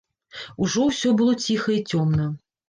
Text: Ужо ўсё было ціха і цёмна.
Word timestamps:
Ужо 0.67 0.85
ўсё 0.87 1.11
было 1.19 1.35
ціха 1.45 1.77
і 1.77 1.85
цёмна. 1.93 2.27